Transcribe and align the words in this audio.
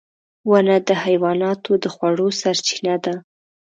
•ونه 0.49 0.75
د 0.87 0.89
حیواناتو 1.03 1.71
د 1.83 1.85
خوړو 1.93 2.27
سرچینه 2.41 2.95
ده. 3.03 3.15